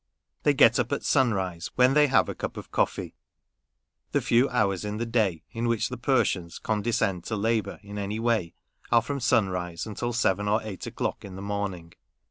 [0.41, 3.13] They get up at sunrise, when they have a cup of coffee.
[4.13, 8.19] The few hours in the day in which the Persians condescend to labour in any
[8.19, 8.55] way,
[8.91, 11.93] are from sunrise until seven or eight o'clock in the morning.